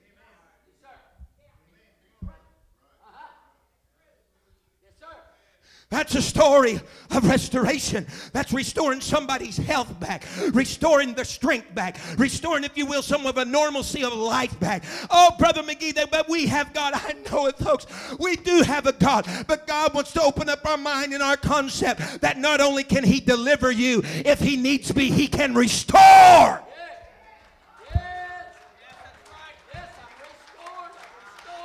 [5.89, 6.81] That's a story
[7.13, 8.07] of restoration.
[8.33, 13.39] That's restoring somebody's health back, restoring their strength back, restoring, if you will, some of
[13.39, 14.83] a normalcy of life back.
[15.11, 16.95] Oh, Brother McGee, but we have God.
[16.95, 17.87] I know it, folks.
[18.19, 21.37] We do have a God, but God wants to open up our mind and our
[21.37, 26.66] concept that not only can He deliver you, if He needs be, He can restore.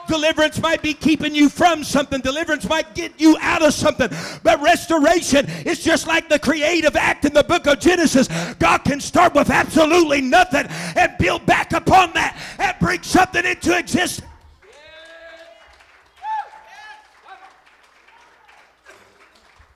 [0.08, 2.22] Deliverance might be keeping you from something.
[2.22, 4.10] Deliverance might get you out of something.
[4.44, 8.28] But restoration is just like the creative act in the book of Genesis.
[8.60, 13.78] God can start with absolutely nothing and build back upon that and bring something into
[13.78, 14.28] existence.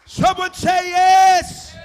[0.05, 1.73] Someone say yes.
[1.73, 1.79] He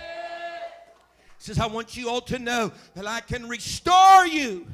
[1.39, 4.67] says, I want you all to know that I can restore you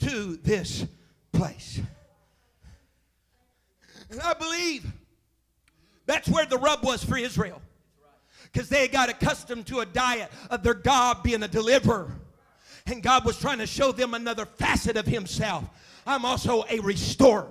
[0.00, 0.84] to this
[1.32, 1.80] place.
[4.10, 4.86] And I believe
[6.06, 7.60] that's where the rub was for Israel.
[8.50, 12.10] Because they got accustomed to a diet of their God being a deliverer.
[12.86, 15.64] And God was trying to show them another facet of Himself.
[16.06, 17.48] I'm also a restorer.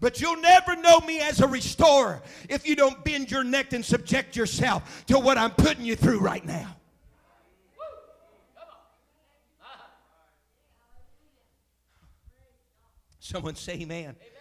[0.00, 3.84] But you'll never know me as a restorer if you don't bend your neck and
[3.84, 6.76] subject yourself to what I'm putting you through right now.
[13.20, 14.16] Someone say amen.
[14.16, 14.37] amen.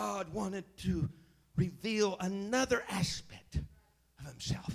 [0.00, 1.10] God wanted to
[1.56, 3.56] reveal another aspect
[4.18, 4.74] of himself,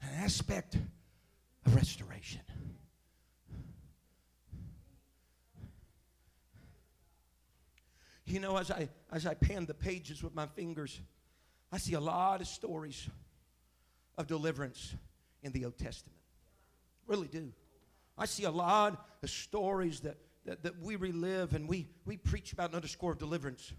[0.00, 0.76] an aspect
[1.66, 2.40] of restoration.
[8.24, 10.98] You know, as I as I pan the pages with my fingers,
[11.70, 13.10] I see a lot of stories
[14.16, 14.94] of deliverance
[15.42, 16.16] in the Old Testament.
[17.06, 17.52] Really do.
[18.16, 22.54] I see a lot of stories that, that, that we relive and we, we preach
[22.54, 23.74] about and underscore of deliverance.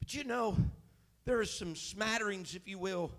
[0.00, 0.56] But you know,
[1.24, 3.12] there are some smatterings, if you will,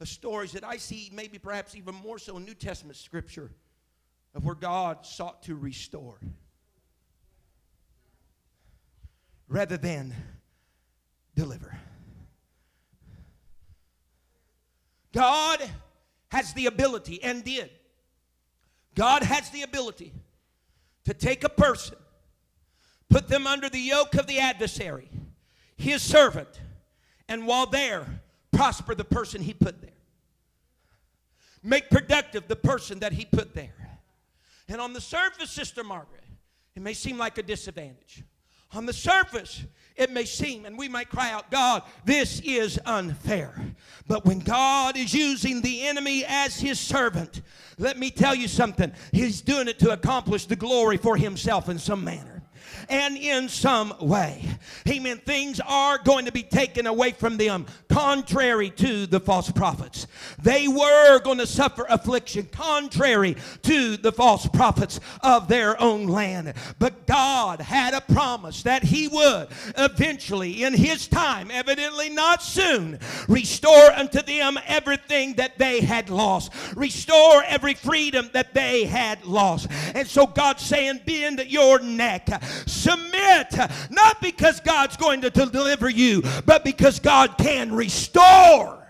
[0.00, 3.50] of stories that I see, maybe perhaps even more so in New Testament scripture,
[4.34, 6.18] of where God sought to restore
[9.48, 10.12] rather than
[11.36, 11.76] deliver.
[15.12, 15.62] God
[16.28, 17.70] has the ability and did.
[18.96, 20.12] God has the ability
[21.04, 21.96] to take a person,
[23.08, 25.08] put them under the yoke of the adversary,
[25.76, 26.60] his servant,
[27.28, 28.06] and while there,
[28.52, 29.90] prosper the person he put there.
[31.62, 33.98] Make productive the person that he put there.
[34.68, 36.24] And on the surface, Sister Margaret,
[36.74, 38.22] it may seem like a disadvantage.
[38.72, 43.54] On the surface, it may seem, and we might cry out, God, this is unfair.
[44.08, 47.42] But when God is using the enemy as his servant,
[47.78, 48.92] let me tell you something.
[49.12, 52.33] He's doing it to accomplish the glory for himself in some manner
[52.88, 54.42] and in some way.
[54.88, 55.18] Amen.
[55.18, 60.06] Things are going to be taken away from them, contrary to the false prophets.
[60.42, 66.54] They were going to suffer affliction, contrary to the false prophets of their own land.
[66.78, 72.98] But God had a promise that He would eventually, in His time, evidently not soon,
[73.28, 79.68] restore unto them everything that they had lost, restore every freedom that they had lost.
[79.94, 82.28] And so God's saying, Bend your neck
[82.74, 83.54] submit,
[83.90, 88.83] not because God's going to deliver you, but because God can restore.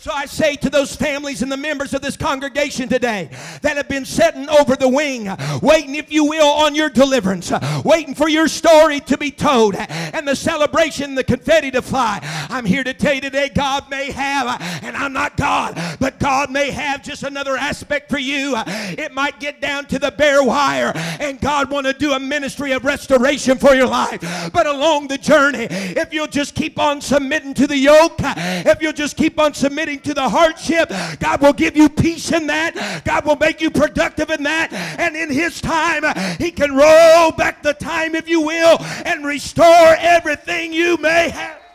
[0.00, 3.30] So I say to those families and the members of this congregation today
[3.62, 5.28] that have been sitting over the wing,
[5.60, 7.50] waiting, if you will, on your deliverance,
[7.84, 12.20] waiting for your story to be told and the celebration, the confetti to fly.
[12.48, 16.52] I'm here to tell you today, God may have, and I'm not God, but God
[16.52, 18.54] may have just another aspect for you.
[18.56, 22.70] It might get down to the bare wire, and God want to do a ministry
[22.70, 24.20] of restoration for your life.
[24.52, 28.92] But along the journey, if you'll just keep on submitting to the yoke, if you'll
[28.92, 33.02] just keep on submitting to the hardship, God will give you peace in that.
[33.04, 34.72] God will make you productive in that.
[34.72, 36.04] And in His time,
[36.38, 41.67] He can roll back the time, if you will, and restore everything you may have.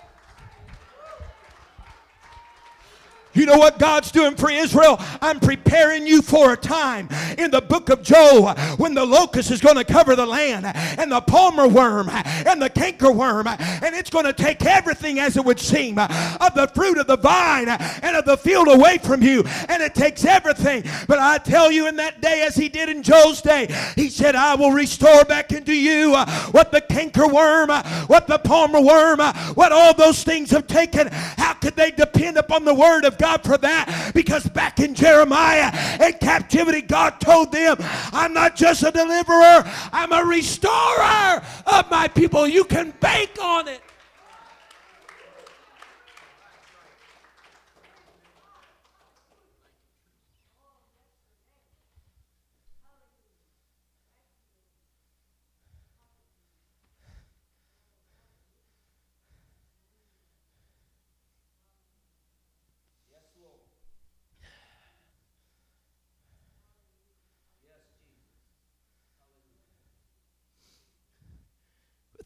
[3.33, 4.97] You know what God's doing for Israel?
[5.21, 9.59] I'm preparing you for a time in the book of Job when the locust is
[9.59, 14.11] going to cover the land and the palmer worm and the canker worm and it's
[14.11, 18.15] going to take everything as it would seem of the fruit of the vine and
[18.15, 20.83] of the field away from you and it takes everything.
[21.07, 24.35] But I tell you in that day as he did in Job's day, he said,
[24.35, 28.79] I will restore back into you uh, what the canker worm, uh, what the palmer
[28.81, 31.07] worm, uh, what all those things have taken.
[31.07, 33.22] How could they depend upon the word of God?
[33.23, 35.71] God for that because back in Jeremiah
[36.05, 37.77] in captivity, God told them,
[38.11, 42.45] I'm not just a deliverer, I'm a restorer of my people.
[42.45, 43.81] You can bank on it.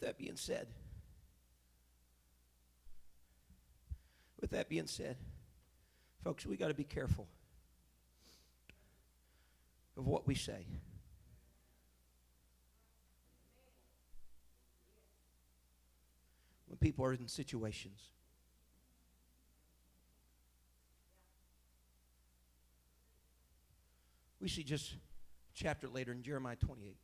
[0.07, 0.67] That being said,
[4.39, 5.17] with that being said,
[6.23, 7.27] folks, we got to be careful
[9.97, 10.65] of what we say.
[16.67, 17.99] When people are in situations.
[24.39, 24.95] We see just
[25.53, 26.95] chapter later in Jeremiah 28.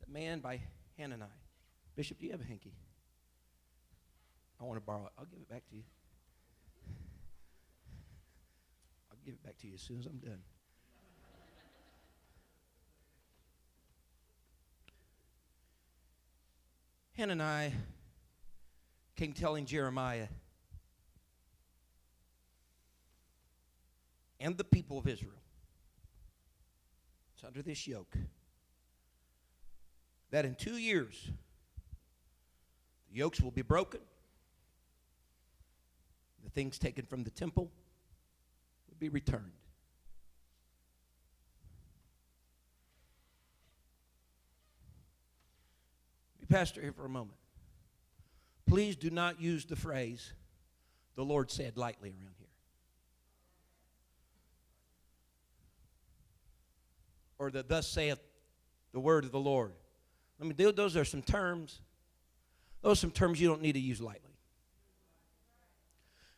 [0.00, 0.62] that man by
[0.98, 1.28] Hananiah.
[1.94, 2.72] Bishop, do you have a hanky?
[4.60, 5.12] I want to borrow it.
[5.18, 5.82] I'll give it back to you.
[9.10, 10.40] I'll give it back to you as soon as I'm done.
[17.16, 17.72] Hananiah
[19.16, 20.28] came telling Jeremiah
[24.38, 25.40] and the people of Israel,
[27.34, 28.16] it's under this yoke
[30.30, 31.30] that in two years
[33.10, 34.00] the yokes will be broken,
[36.44, 37.70] the things taken from the temple
[38.88, 39.52] will be returned.
[46.40, 47.38] Me, pastor here for a moment.
[48.66, 50.32] Please do not use the phrase,
[51.14, 52.46] the Lord said lightly around here.
[57.38, 58.18] Or the thus saith
[58.92, 59.72] the word of the Lord.
[60.38, 61.80] Let me do those are some terms.
[62.82, 64.32] Those are some terms you don't need to use lightly.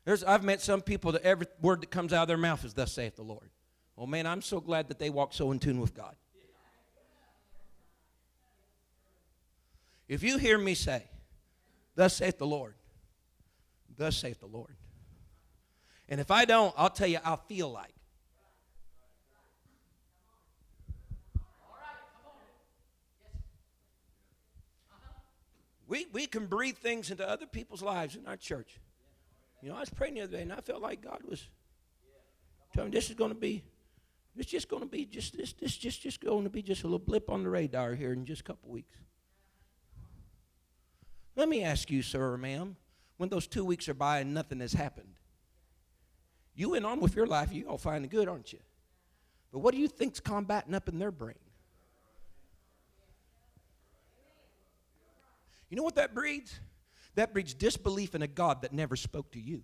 [0.04, 2.72] There's, I've met some people that every word that comes out of their mouth is
[2.72, 3.50] thus saith the Lord.
[3.96, 6.14] Oh man, I'm so glad that they walk so in tune with God.
[10.08, 11.02] If you hear me say,
[11.94, 12.74] Thus saith the Lord,
[13.96, 14.76] thus saith the Lord.
[16.08, 17.97] And if I don't, I'll tell you, I'll feel like.
[25.88, 28.78] We, we can breathe things into other people's lives in our church.
[29.62, 31.48] You know, I was praying the other day and I felt like God was
[32.74, 33.64] telling me this is going to be,
[34.36, 36.86] it's just going to be just this, this just just going to be just a
[36.86, 38.98] little blip on the radar here in just a couple weeks.
[41.34, 42.76] Let me ask you, sir or ma'am,
[43.16, 45.14] when those two weeks are by and nothing has happened,
[46.54, 48.58] you went on with your life, you all fine and good, aren't you?
[49.52, 51.36] But what do you think's combating up in their brain?
[55.70, 56.58] You know what that breeds?
[57.14, 59.62] That breeds disbelief in a God that never spoke to you.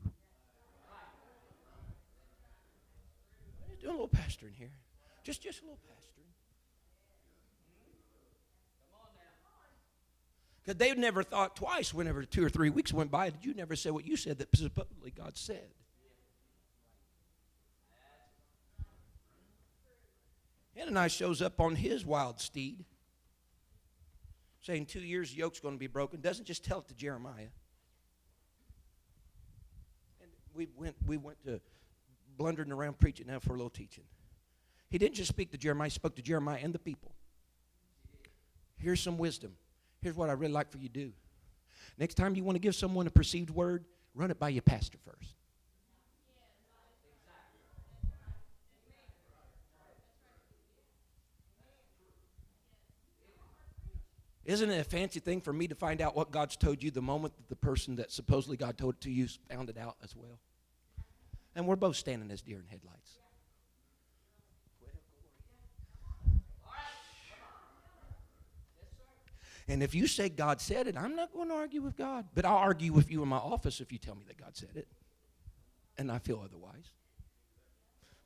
[3.80, 4.72] Doing a little pastoring here.
[5.22, 6.14] Just, just a little pastoring.
[10.64, 13.76] Because they never thought twice whenever two or three weeks went by, did you never
[13.76, 15.68] say what you said that supposedly God said?
[20.74, 22.84] Hananiah shows up on his wild steed,
[24.64, 26.20] saying two years yoke's going to be broken.
[26.20, 27.50] Doesn't just tell it to Jeremiah.
[30.22, 31.60] And we went, we went to
[32.38, 34.04] blundering around preaching now for a little teaching.
[34.88, 37.12] He didn't just speak to Jeremiah, he spoke to Jeremiah and the people.
[38.76, 39.52] Here's some wisdom.
[40.00, 41.12] Here's what I really like for you to do.
[41.98, 43.84] Next time you want to give someone a perceived word,
[44.14, 45.34] run it by your pastor first.
[54.44, 57.00] Isn't it a fancy thing for me to find out what God's told you the
[57.00, 60.14] moment that the person that supposedly God told it to you found it out as
[60.14, 60.38] well?
[61.54, 63.18] And we're both standing as deer in headlights.
[69.66, 72.26] And if you say God said it, I'm not going to argue with God.
[72.34, 74.72] But I'll argue with you in my office if you tell me that God said
[74.74, 74.88] it.
[75.96, 76.90] And I feel otherwise.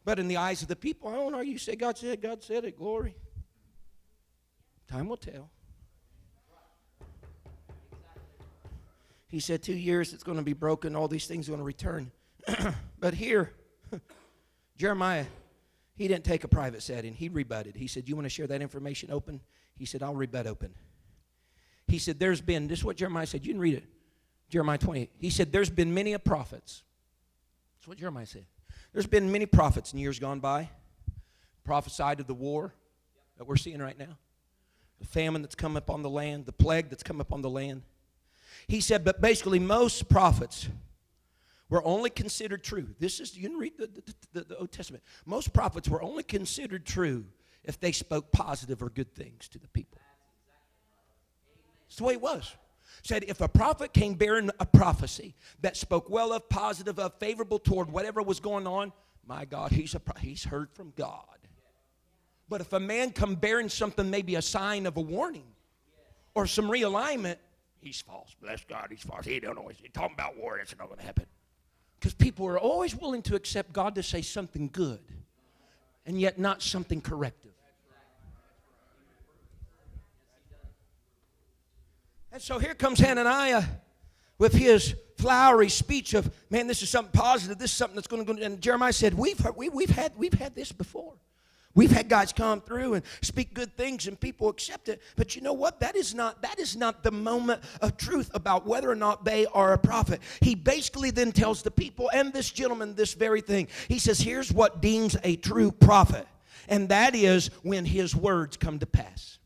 [0.05, 1.53] But in the eyes of the people, I don't argue.
[1.53, 3.15] You say God said, God said it, glory.
[4.89, 5.51] Time will tell.
[9.29, 11.65] He said, two years it's going to be broken, all these things are going to
[11.65, 12.11] return.
[12.99, 13.53] but here,
[14.77, 15.27] Jeremiah,
[15.95, 17.13] he didn't take a private setting.
[17.13, 17.77] He rebutted.
[17.77, 19.41] He said, You want to share that information open?
[19.77, 20.73] He said, I'll rebut open.
[21.89, 23.45] He said, There's been, this is what Jeremiah said.
[23.45, 23.85] You can read it.
[24.49, 25.11] Jeremiah 20.
[25.19, 26.85] He said, There's been many a prophets.
[27.77, 28.47] That's what Jeremiah said.
[28.93, 30.71] There's been many prophets in years gone by,
[31.65, 32.75] prophesied of the war
[33.37, 34.19] that we're seeing right now,
[35.01, 37.51] the famine that's come up on the land, the plague that's come up on the
[37.51, 37.83] land.
[38.67, 40.69] He said, but basically, most prophets
[41.69, 42.89] were only considered true.
[42.99, 45.03] This is, you can read the, the, the, the Old Testament.
[45.27, 47.27] Most prophets were only considered true
[47.65, 50.01] if they spoke positive or good things to the people.
[51.87, 52.55] It's the way it was.
[53.03, 57.59] Said if a prophet came bearing a prophecy that spoke well of, positive of, favorable
[57.59, 58.93] toward whatever was going on,
[59.27, 61.25] my God, he's, a, he's heard from God.
[62.49, 65.47] But if a man come bearing something, maybe a sign of a warning
[66.35, 67.37] or some realignment,
[67.81, 68.35] he's false.
[68.41, 69.25] Bless God, he's false.
[69.25, 69.69] He don't know.
[69.69, 70.57] He's talking about war.
[70.59, 71.27] That's not going to happen.
[71.99, 75.01] Because people are always willing to accept God to say something good
[76.07, 77.53] and yet not something corrective.
[82.31, 83.65] And so here comes Hananiah
[84.39, 87.59] with his flowery speech of, man, this is something positive.
[87.59, 88.41] This is something that's going to go.
[88.41, 91.15] And Jeremiah said, we've, we, we've, had, we've had this before.
[91.79, 95.01] We've had guys come through and speak good things and people accept it.
[95.15, 95.79] But you know what?
[95.79, 99.47] That is not that is not the moment of truth about whether or not they
[99.47, 100.21] are a prophet.
[100.41, 103.69] He basically then tells the people and this gentleman this very thing.
[103.87, 106.27] He says, "Here's what deems a true prophet."
[106.69, 109.39] And that is when his words come to pass.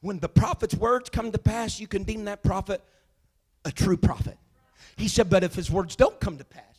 [0.00, 2.82] When the prophet's words come to pass, you can deem that prophet
[3.66, 4.38] a true prophet.
[4.96, 6.75] He said, but if his words don't come to pass,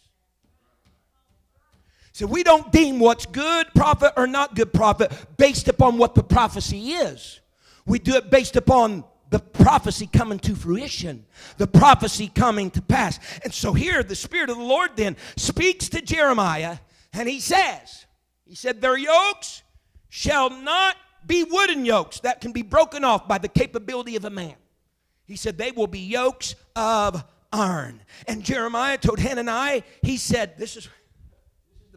[2.17, 6.23] so we don't deem what's good prophet or not good prophet based upon what the
[6.23, 7.41] prophecy is.
[7.85, 11.27] We do it based upon the prophecy coming to fruition,
[11.59, 13.19] the prophecy coming to pass.
[13.43, 16.79] And so here the Spirit of the Lord then speaks to Jeremiah
[17.13, 18.07] and he says,
[18.45, 19.61] He said, Their yokes
[20.09, 20.95] shall not
[21.27, 24.55] be wooden yokes that can be broken off by the capability of a man.
[25.25, 28.01] He said, They will be yokes of iron.
[28.27, 30.89] And Jeremiah told Hananiah, he said, This is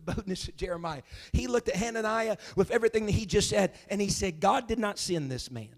[0.04, 1.02] the boldness of Jeremiah.
[1.32, 4.78] He looked at Hananiah with everything that he just said, and he said, God did
[4.78, 5.68] not send this man.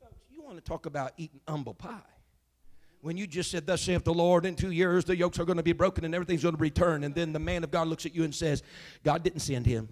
[0.00, 2.00] Folks, you want to talk about eating humble pie.
[3.00, 5.58] When you just said, Thus saith the Lord, in two years the yokes are going
[5.58, 7.04] to be broken and everything's going to return.
[7.04, 8.62] And then the man of God looks at you and says,
[9.04, 9.88] God didn't send him.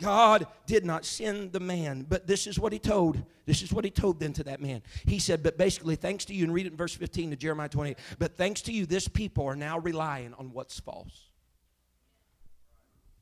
[0.00, 3.22] God did not send the man, but this is what he told.
[3.46, 4.82] This is what he told then to that man.
[5.04, 7.68] He said, But basically, thanks to you, and read it in verse 15 to Jeremiah
[7.68, 11.26] 28, but thanks to you, this people are now relying on what's false.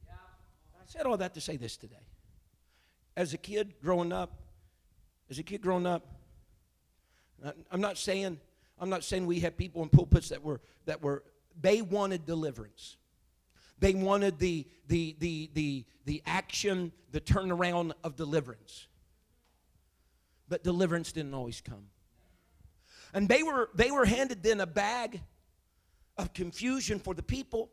[0.09, 1.97] I said all that to say this today.
[3.17, 4.33] As a kid growing up,
[5.29, 6.07] as a kid growing up,
[7.71, 8.39] I'm not saying,
[8.79, 11.25] I'm not saying we had people in pulpits that were that were
[11.61, 12.98] they wanted deliverance.
[13.81, 18.87] They wanted the, the, the, the, the action, the turnaround of deliverance.
[20.49, 21.87] But deliverance didn't always come.
[23.15, 25.21] And they were, they were handed then a bag
[26.17, 27.71] of confusion for the people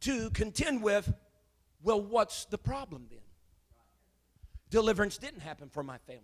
[0.00, 1.12] to contend with.
[1.82, 3.20] Well, what's the problem then?
[4.70, 6.22] Deliverance didn't happen for my family.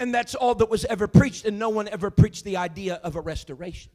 [0.00, 3.16] And that's all that was ever preached, and no one ever preached the idea of
[3.16, 3.90] a restoration.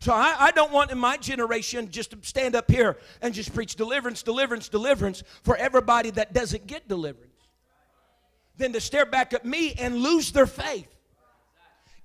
[0.00, 3.52] So I, I, don't want in my generation just to stand up here and just
[3.52, 7.32] preach deliverance, deliverance, deliverance for everybody that doesn't get deliverance.
[8.56, 10.94] Then to stare back at me and lose their faith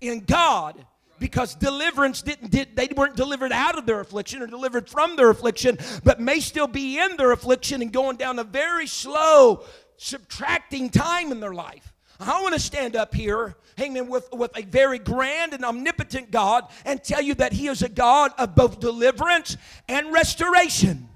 [0.01, 0.83] in God
[1.19, 5.29] because deliverance didn't did, they weren't delivered out of their affliction or delivered from their
[5.29, 9.63] affliction but may still be in their affliction and going down a very slow
[9.97, 14.61] subtracting time in their life I want to stand up here, amen, with, with a
[14.63, 18.79] very grand and omnipotent God and tell you that He is a God of both
[18.79, 19.57] deliverance
[19.87, 21.09] and restoration.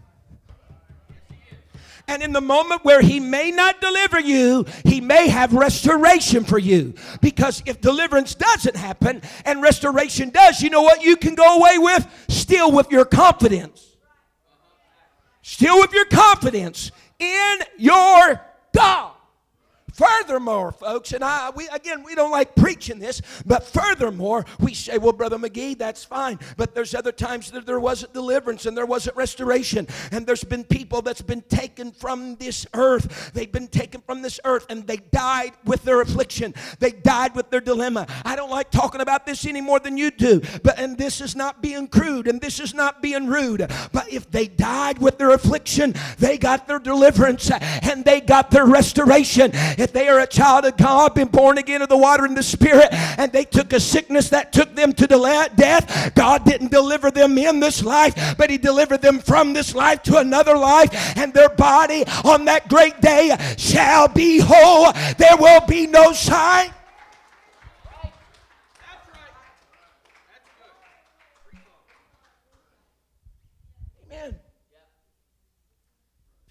[2.10, 6.58] And in the moment where he may not deliver you, he may have restoration for
[6.58, 6.93] you.
[7.22, 11.78] Because if deliverance doesn't happen and restoration does, you know what you can go away
[11.78, 12.08] with?
[12.30, 13.98] Still with your confidence.
[15.41, 18.39] Still with your confidence in your
[18.74, 19.16] God.
[19.98, 25.00] Furthermore, folks, and I, we again, we don't like preaching this, but furthermore, we say,
[25.00, 26.38] well, Brother McGee, that's fine.
[26.56, 29.88] But there's other times that there wasn't deliverance and there wasn't restoration.
[30.12, 33.32] And there's been people that's been taken from this earth.
[33.34, 36.54] They've been taken from this earth and they died with their affliction.
[36.78, 38.06] They died with their dilemma.
[38.24, 40.41] I don't like talking about this any more than you do.
[40.62, 43.66] But and this is not being crude and this is not being rude.
[43.91, 48.68] But if they died with their affliction, they got their deliverance and they got their
[48.68, 49.52] restoration.
[49.92, 52.88] They are a child of God, been born again of the water and the Spirit,
[52.92, 55.08] and they took a sickness that took them to
[55.56, 60.04] death, God didn't deliver them in this life, but He delivered them from this life
[60.04, 64.92] to another life, and their body on that great day shall be whole.
[65.18, 66.72] There will be no sign.
[74.12, 74.40] Amen.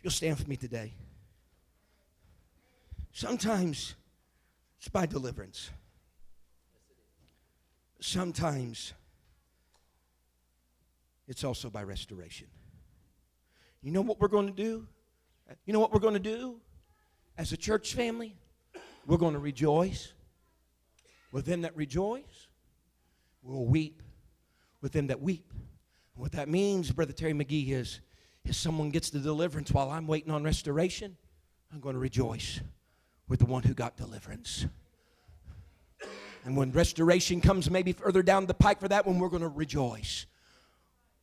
[0.02, 0.92] You'll stand for me today.
[3.16, 3.94] Sometimes
[4.76, 5.70] it's by deliverance.
[7.98, 8.92] Sometimes
[11.26, 12.46] it's also by restoration.
[13.80, 14.86] You know what we're going to do?
[15.64, 16.60] You know what we're going to do
[17.38, 18.36] as a church family?
[19.06, 20.12] We're going to rejoice
[21.32, 22.48] with them that rejoice.
[23.42, 24.02] We'll weep
[24.82, 25.54] with them that weep.
[26.16, 28.00] What that means, Brother Terry McGee, is
[28.44, 31.16] if someone gets the deliverance while I'm waiting on restoration,
[31.72, 32.60] I'm going to rejoice
[33.28, 34.66] with the one who got deliverance.
[36.44, 39.48] And when restoration comes, maybe further down the pike for that one, we're going to
[39.48, 40.26] rejoice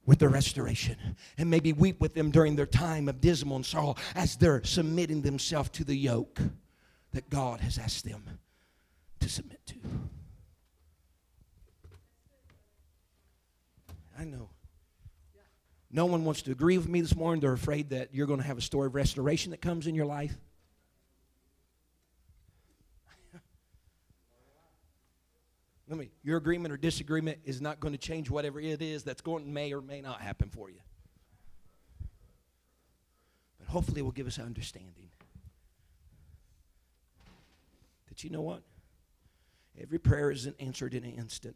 [0.05, 0.97] with the restoration
[1.37, 5.21] and maybe weep with them during their time of dismal and sorrow as they're submitting
[5.21, 6.41] themselves to the yoke
[7.13, 8.39] that God has asked them
[9.21, 9.75] to submit to.
[14.19, 14.49] I know.
[15.89, 17.39] No one wants to agree with me this morning.
[17.39, 20.05] They're afraid that you're going to have a story of restoration that comes in your
[20.05, 20.35] life.
[25.95, 29.51] Me, your agreement or disagreement is not going to change whatever it is that's going
[29.53, 30.79] may or may not happen for you.
[33.59, 35.09] But hopefully it will give us understanding.
[38.07, 38.61] That you know what?
[39.81, 41.55] Every prayer isn't answered in an instant.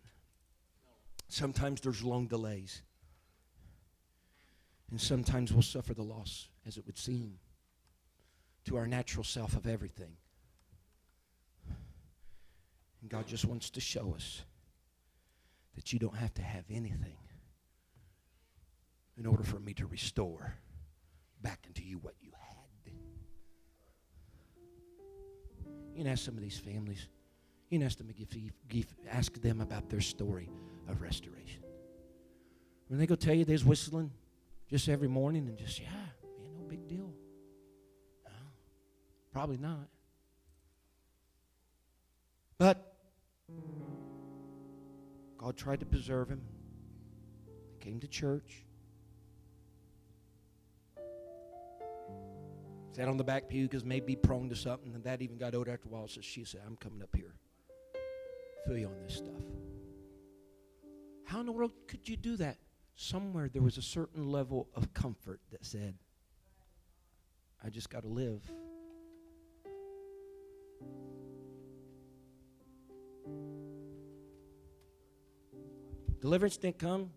[1.29, 2.81] Sometimes there's long delays.
[4.89, 7.39] And sometimes we'll suffer the loss, as it would seem,
[8.65, 10.15] to our natural self of everything.
[13.07, 14.41] And God just wants to show us
[15.77, 17.15] that you don't have to have anything
[19.17, 20.55] in order for me to restore
[21.41, 22.93] back into you what you had.
[25.95, 27.07] You can ask some of these families,
[27.69, 30.49] you can ask them, if you, if, ask them about their story
[30.89, 31.63] of restoration.
[32.89, 34.11] When they go tell you they're whistling
[34.69, 37.13] just every morning and just, yeah, man, no big deal.
[38.25, 38.31] No,
[39.31, 39.87] probably not.
[42.57, 42.86] But
[45.37, 46.41] God tried to preserve him.
[47.71, 48.65] He came to church.
[52.91, 55.71] Sat on the back pew because maybe prone to something, and that even got older
[55.71, 56.07] after a while.
[56.07, 57.35] So she said, I'm coming up here.
[58.65, 59.43] Feel you on this stuff.
[61.25, 62.57] How in the world could you do that?
[62.95, 65.95] Somewhere there was a certain level of comfort that said,
[67.63, 68.41] I just got to live.
[76.21, 77.11] Deliverance didn't come.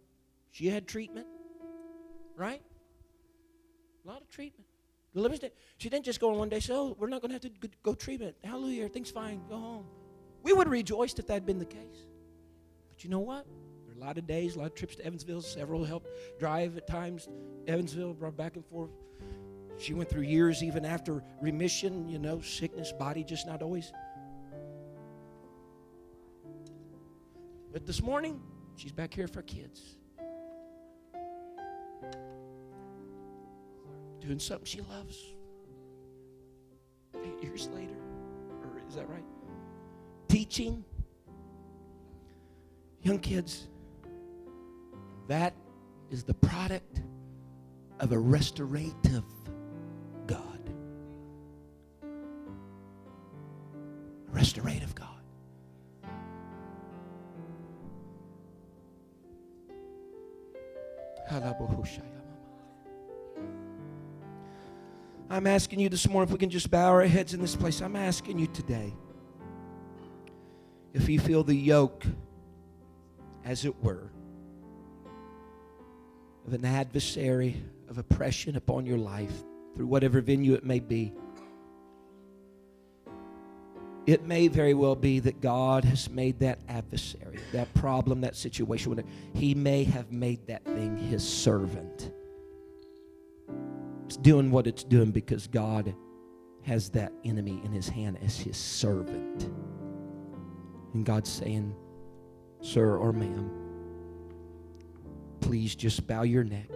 [0.51, 1.27] She had treatment,
[2.37, 2.63] right?
[4.05, 4.67] A lot of treatment.
[5.15, 7.35] Deliverance didn't, she didn't just go on one day, so oh, we're not going to
[7.35, 8.37] have to go treatment.
[8.45, 9.43] Hallelujah, everything's fine.
[9.49, 9.85] Go home.
[10.43, 12.07] We would have rejoiced if that had been the case.
[12.91, 13.47] But you know what?
[13.87, 15.43] There are a lot of days, a lot of trips to Evansville.
[15.43, 17.29] Several helped drive at times.
[17.67, 18.91] Evansville, brought back and forth.
[19.79, 23.93] She went through years even after remission, you know, sickness, body just not always.
[27.73, 28.41] But this morning,
[28.81, 29.97] she's back here for kids.
[34.21, 35.17] Doing something she loves.
[37.23, 37.97] Eight years later.
[38.63, 39.25] Or is that right?
[40.31, 40.85] teaching
[43.03, 43.67] young kids.
[45.27, 45.55] That
[46.11, 47.03] is the product
[47.99, 49.25] of a restorative
[65.41, 67.81] I'm asking you this morning if we can just bow our heads in this place.
[67.81, 68.93] I'm asking you today
[70.93, 72.05] if you feel the yoke,
[73.43, 74.11] as it were,
[76.47, 77.57] of an adversary
[77.89, 79.33] of oppression upon your life
[79.75, 81.15] through whatever venue it may be,
[84.05, 89.03] it may very well be that God has made that adversary, that problem, that situation,
[89.33, 92.13] He may have made that thing His servant.
[94.11, 95.95] It's doing what it's doing because God
[96.63, 99.49] has that enemy in His hand as His servant.
[100.93, 101.77] And God's saying,
[102.61, 103.53] Sir or ma'am,
[105.41, 106.69] please just bow your neck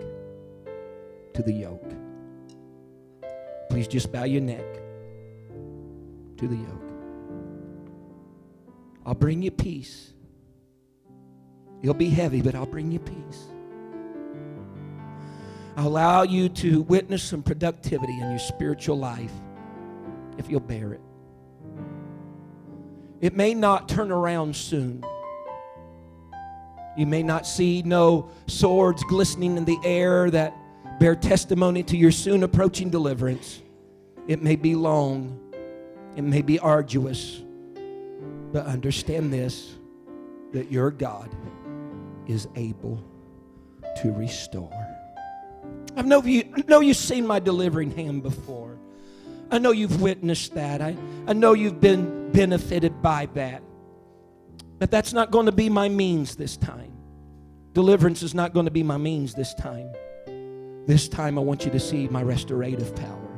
[1.32, 1.92] to the yoke.
[3.68, 4.74] Please just bow your neck
[6.36, 6.92] to the yoke.
[9.04, 10.12] I'll bring you peace.
[11.82, 13.48] It'll be heavy, but I'll bring you peace.
[15.76, 19.32] Allow you to witness some productivity in your spiritual life
[20.38, 21.00] if you'll bear it.
[23.20, 25.04] It may not turn around soon.
[26.96, 30.54] You may not see no swords glistening in the air that
[31.00, 33.62] bear testimony to your soon approaching deliverance.
[34.28, 35.40] It may be long,
[36.16, 37.42] it may be arduous,
[38.52, 39.74] but understand this
[40.52, 41.34] that your God
[42.28, 43.02] is able
[44.02, 44.83] to restore.
[45.96, 48.76] I know, you, I know you've seen my delivering hand before.
[49.50, 50.80] I know you've witnessed that.
[50.80, 53.62] I, I know you've been benefited by that.
[54.78, 56.92] But that's not going to be my means this time.
[57.72, 59.90] Deliverance is not going to be my means this time.
[60.86, 63.28] This time I want you to see my restorative power.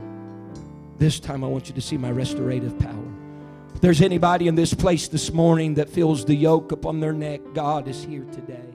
[0.98, 3.12] This time I want you to see my restorative power.
[3.74, 7.42] If there's anybody in this place this morning that feels the yoke upon their neck,
[7.52, 8.72] God is here today.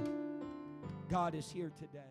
[1.10, 2.11] God is here today.